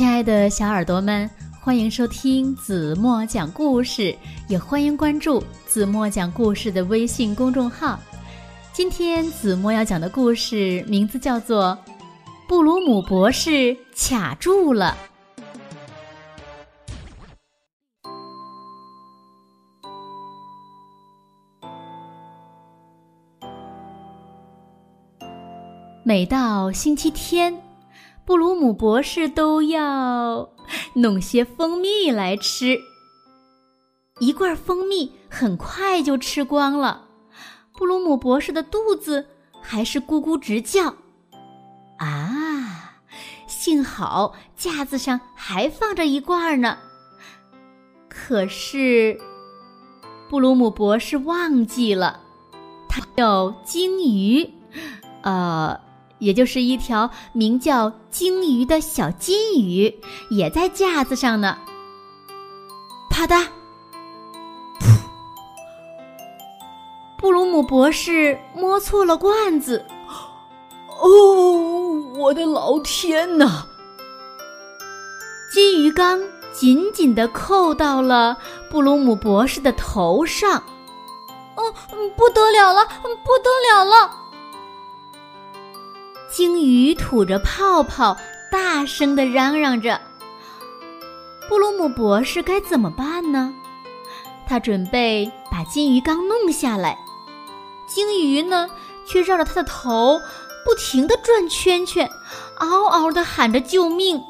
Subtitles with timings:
[0.00, 1.28] 亲爱的小耳朵们，
[1.60, 4.16] 欢迎收听子墨讲故事，
[4.48, 8.00] 也欢迎关注子墨讲故事的微信公众号。
[8.72, 11.78] 今天子墨要讲的故事名字叫做
[12.48, 14.96] 《布鲁姆博士卡住了》。
[26.02, 27.54] 每到星期天。
[28.30, 30.50] 布鲁姆博士都要
[30.94, 32.78] 弄些蜂蜜来吃。
[34.20, 37.08] 一罐蜂蜜很快就吃光了，
[37.76, 39.26] 布鲁姆博士的肚子
[39.60, 40.94] 还是咕咕直叫。
[41.98, 43.00] 啊，
[43.48, 46.78] 幸好架子上还放着一罐呢。
[48.08, 49.20] 可是，
[50.28, 52.20] 布鲁姆博士忘记了，
[52.88, 54.48] 他叫鲸鱼，
[55.22, 55.80] 呃。
[56.20, 59.92] 也就是一条名叫鲸鱼的小金鱼，
[60.30, 61.58] 也在架子上呢。
[63.10, 63.44] 啪嗒，
[64.78, 65.00] 噗！
[67.18, 69.84] 布鲁姆博士摸错了罐子。
[71.00, 71.10] 哦，
[72.16, 73.66] 我的老天哪！
[75.52, 76.20] 金鱼缸
[76.52, 78.38] 紧紧的扣到了
[78.70, 80.62] 布鲁姆博士的头上。
[81.56, 81.74] 哦，
[82.16, 84.19] 不得了了，不得了了！
[86.30, 88.16] 鲸鱼吐着泡泡，
[88.52, 90.00] 大声的嚷嚷着
[91.48, 93.52] ：“布鲁姆博士该怎么办呢？”
[94.46, 96.96] 他准备把金鱼缸弄下来，
[97.86, 98.70] 鲸鱼呢，
[99.04, 100.20] 却绕着他的头
[100.64, 102.08] 不停的转圈圈，
[102.58, 104.22] 嗷嗷的喊着救命。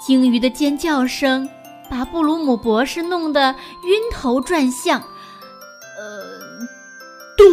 [0.00, 1.48] 鲸鱼的尖叫声
[1.88, 3.54] 把布鲁姆博士弄得
[3.84, 5.00] 晕头转向。
[5.98, 6.22] 呃，
[7.36, 7.46] 咚！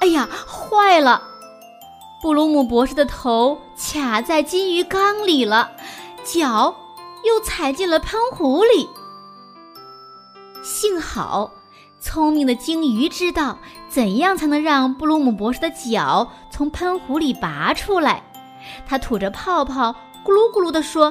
[0.00, 1.29] 哎呀，坏了！
[2.22, 5.72] 布鲁姆博士的头卡在金鱼缸里了，
[6.22, 6.76] 脚
[7.24, 8.90] 又踩进了喷壶里。
[10.62, 11.50] 幸好，
[11.98, 13.56] 聪明的鲸鱼知道
[13.88, 18.22] 怎样才能让布鲁姆博士的脚从喷壶里拔出来。
[18.86, 21.10] 他吐着泡泡，咕噜咕噜地说：“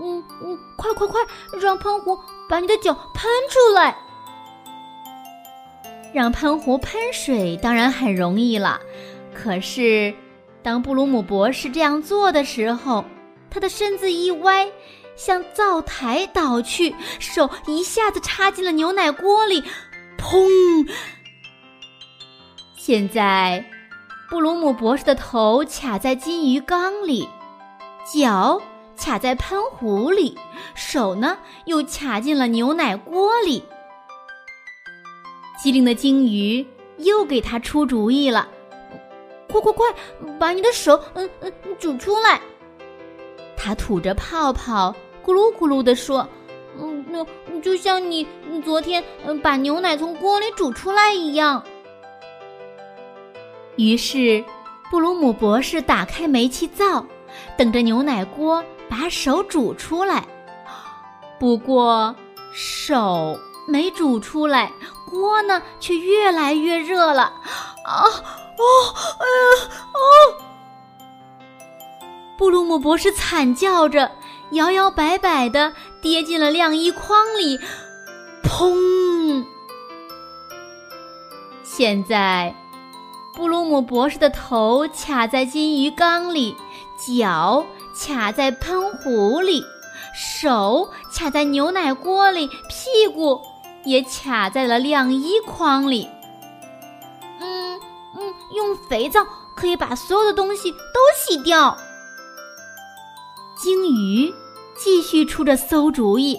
[0.00, 1.20] 嗯嗯，快快快，
[1.60, 3.94] 让喷壶把你的脚喷出来。
[6.14, 8.80] 让喷壶喷水当然很容易了，
[9.34, 10.14] 可是……”
[10.66, 13.04] 当布鲁姆博士这样做的时候，
[13.48, 14.68] 他的身子一歪，
[15.14, 19.62] 向灶台倒去，手一下子插进了牛奶锅里，
[20.18, 20.90] 砰！
[22.76, 23.64] 现在，
[24.28, 27.28] 布鲁姆博士的头卡在金鱼缸里，
[28.12, 28.60] 脚
[28.98, 30.36] 卡在喷壶里，
[30.74, 33.62] 手呢又卡进了牛奶锅里。
[35.62, 36.66] 机灵的鲸鱼
[36.98, 38.48] 又给他出主意了。
[39.60, 39.86] 快快快，
[40.38, 42.40] 把你的手嗯嗯煮出来！
[43.56, 44.94] 他吐着泡泡，
[45.24, 46.26] 咕噜咕噜地说
[46.78, 47.24] ：“嗯，那
[47.60, 48.26] 就像你
[48.64, 51.62] 昨天嗯把牛奶从锅里煮出来一样。”
[53.76, 54.44] 于是，
[54.90, 57.04] 布鲁姆博士打开煤气灶，
[57.56, 60.26] 等着牛奶锅把手煮出来。
[61.38, 62.14] 不过，
[62.52, 64.70] 手没煮出来，
[65.10, 67.32] 锅呢却越来越热了。
[67.84, 68.04] 啊！
[68.58, 70.00] 哦，哎呀，哦！
[72.38, 74.10] 布鲁姆博士惨叫着，
[74.52, 77.58] 摇摇摆摆的跌进了晾衣筐里，
[78.42, 79.44] 砰！
[81.62, 82.54] 现在，
[83.34, 86.56] 布鲁姆博士的头卡在金鱼缸里，
[86.98, 87.66] 脚
[87.98, 89.62] 卡在喷壶里，
[90.14, 93.40] 手卡在牛奶锅里，屁股
[93.84, 96.08] 也卡在了晾衣筐里。
[98.56, 99.24] 用肥皂
[99.54, 101.76] 可以把所有的东西都洗掉。
[103.56, 104.34] 鲸鱼
[104.76, 106.38] 继续出着馊主意，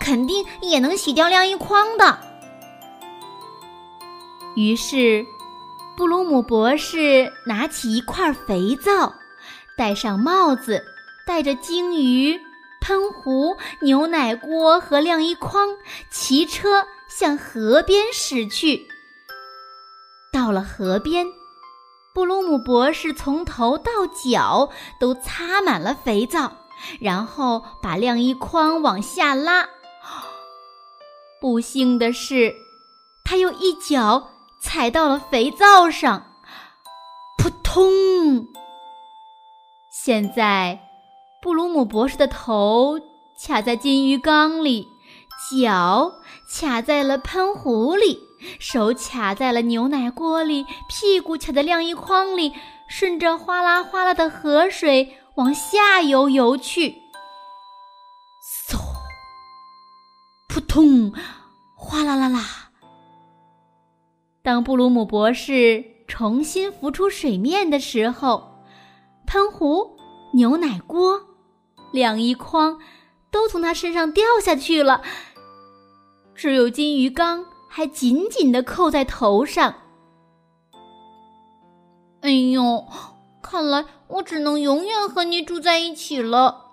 [0.00, 2.18] 肯定也能洗掉晾衣筐的。
[4.54, 5.26] 于是，
[5.96, 9.14] 布鲁姆博士拿起一块肥皂，
[9.76, 10.82] 戴上帽子，
[11.26, 12.40] 带着鲸鱼、
[12.80, 15.76] 喷壶、牛奶锅和晾衣筐，
[16.10, 18.88] 骑车向河边驶去。
[20.32, 21.26] 到了河边。
[22.16, 26.50] 布鲁姆博士从头到脚都擦满了肥皂，
[26.98, 29.68] 然后把晾衣筐往下拉。
[31.42, 32.54] 不幸的是，
[33.22, 34.30] 他又一脚
[34.62, 36.32] 踩到了肥皂上，
[37.36, 38.46] 扑通！
[39.92, 40.88] 现在，
[41.42, 42.98] 布鲁姆博士的头
[43.46, 44.88] 卡在金鱼缸里，
[45.52, 46.14] 脚
[46.50, 48.25] 卡在了喷壶里。
[48.58, 52.52] 手卡在了牛奶锅里，屁股卡在晾衣筐里，
[52.88, 57.02] 顺着哗啦哗啦的河水往下游游去。
[58.68, 58.78] 嗖，
[60.48, 61.12] 扑通，
[61.76, 62.40] 哗啦啦啦。
[64.42, 68.62] 当布鲁姆博士重新浮出水面的时候，
[69.26, 69.96] 喷壶、
[70.34, 71.20] 牛奶锅、
[71.92, 72.78] 晾衣筐
[73.30, 75.02] 都从他身上掉下去了，
[76.34, 79.74] 只有金鱼缸还紧紧的扣在头上。
[82.20, 82.86] 哎呦，
[83.42, 86.64] 看来我只能永远和你住在一起了。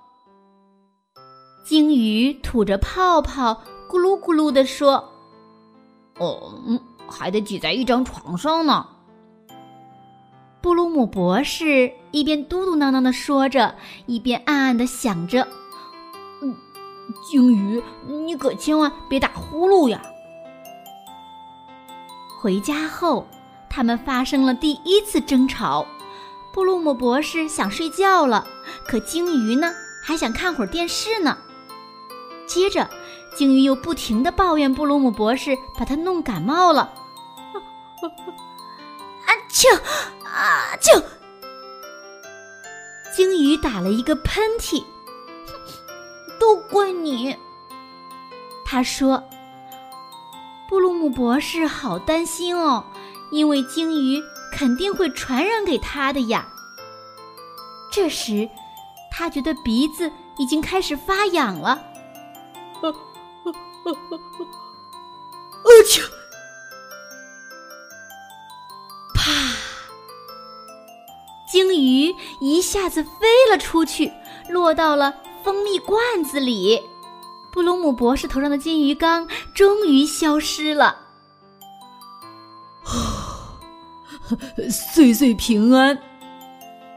[1.66, 5.12] 鲸鱼吐着泡泡，咕噜咕噜地说
[6.20, 8.88] ：“哦，嗯。”还得挤在一张床上呢。
[10.62, 13.76] 布鲁姆博士一边嘟嘟囔囔的说着，
[14.08, 15.46] 一边暗暗的想着
[16.42, 16.56] ：“嗯，
[17.30, 20.02] 鲸鱼，你可千万别打呼噜呀！”
[22.44, 23.26] 回家后，
[23.70, 25.88] 他们发生了第一次争吵。
[26.52, 28.46] 布鲁姆博士想睡觉了，
[28.86, 29.72] 可鲸鱼呢，
[30.04, 31.38] 还想看会儿电视呢。
[32.46, 32.90] 接着。
[33.36, 36.82] 鲸鱼又不停的抱怨布鲁姆博士把他弄感冒了，
[39.26, 39.76] 啊啾
[40.24, 41.04] 啊啾！
[43.16, 44.84] 鲸鱼打了一个喷嚏，
[46.40, 47.36] 都怪你。
[48.64, 49.24] 他说
[50.68, 52.84] ：“布鲁姆博士好担心哦，
[53.32, 54.22] 因为鲸鱼
[54.52, 56.48] 肯定会传染给他的呀。”
[57.92, 58.50] 这时，
[59.12, 61.70] 他觉得鼻子已经开始发痒了。
[65.64, 66.04] 啊啾！
[69.14, 69.22] 啪！
[71.48, 74.12] 鲸鱼一下子飞了出去，
[74.50, 75.14] 落到了
[75.44, 76.82] 蜂蜜罐子里。
[77.54, 80.98] 布鲁姆博士头上的金鱼缸终于消失了。
[84.72, 85.96] 岁岁平安！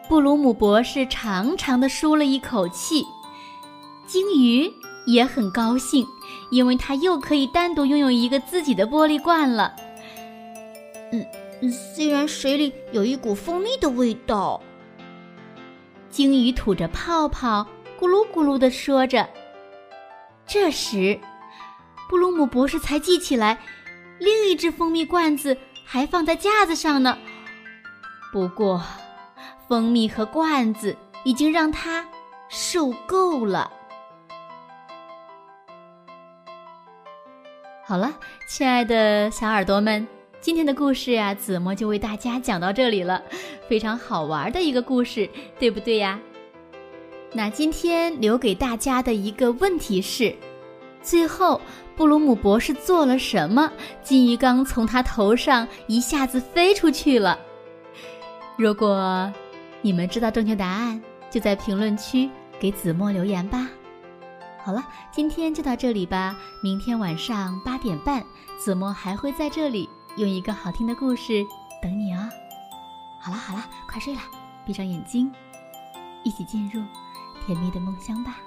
[0.09, 3.05] 布鲁姆博士长长的舒了一口气。
[4.07, 4.73] 鲸鱼。
[5.07, 6.05] 也很高兴，
[6.51, 9.73] 因为它又可以单独拥有一个自己的玻璃罐了。
[11.13, 11.25] 嗯，
[11.71, 14.61] 虽然水里有一股蜂蜜的味道。
[16.11, 17.65] 鲸鱼吐着泡泡，
[18.01, 19.29] 咕噜咕噜的说着。
[20.47, 21.19] 这时，
[22.09, 23.59] 布鲁姆博士才记起来，
[24.19, 27.19] 另一只蜂蜜罐子还放在架子上呢。
[28.33, 28.81] 不过，
[29.69, 32.07] 蜂蜜和罐子已经让他
[32.49, 33.73] 受够了。
[37.85, 38.17] 好了，
[38.49, 40.07] 亲爱的小耳朵们，
[40.41, 43.23] 今天的故事呀，子墨就为大家讲到这里了。
[43.69, 45.29] 非常好玩的一个故事，
[45.59, 46.21] 对不对呀？
[47.37, 50.35] 那今天留给大家的一个问题是：
[51.03, 51.61] 最后
[51.95, 53.71] 布鲁姆博士做了什么？
[54.03, 57.39] 金鱼缸从他头上一下子飞出去了。
[58.57, 59.31] 如果
[59.83, 60.99] 你们知道正确答案，
[61.31, 63.69] 就在评论区给子墨留言吧。
[64.65, 66.35] 好了，今天就到这里吧。
[66.63, 68.25] 明天晚上八点半，
[68.59, 69.87] 子墨还会在这里
[70.17, 71.45] 用一个好听的故事
[71.83, 72.31] 等你哦。
[73.21, 74.23] 好了好了，快睡啦，
[74.65, 75.31] 闭上眼睛，
[76.25, 76.81] 一起进入
[77.47, 78.39] 甜蜜的梦乡吧。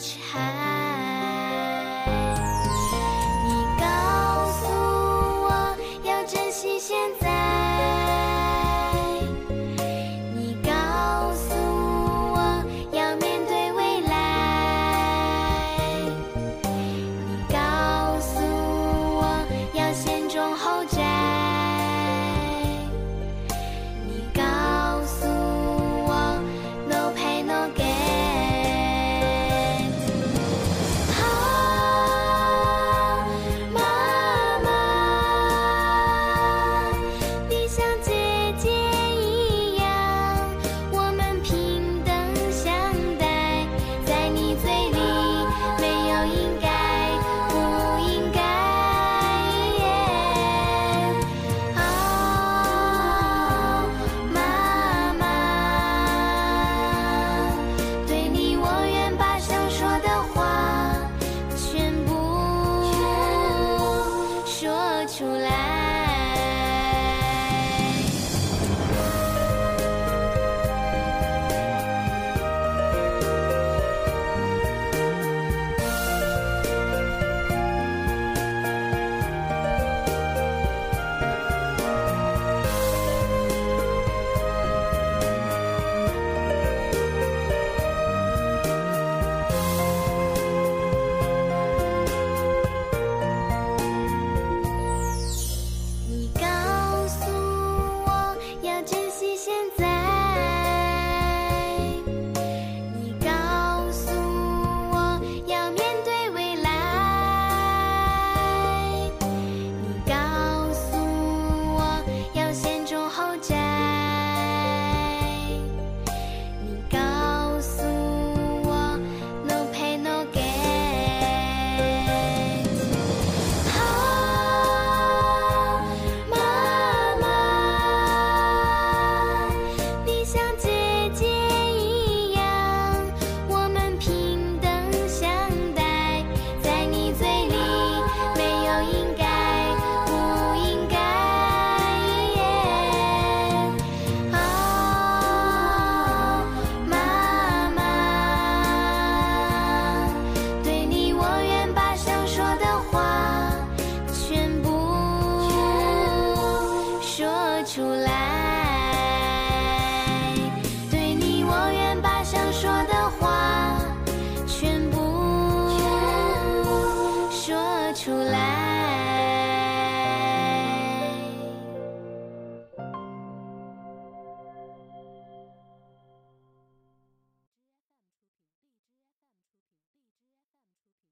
[0.00, 0.59] 还